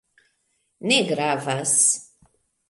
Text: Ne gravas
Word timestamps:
Ne 0.87 0.97
gravas 1.11 1.75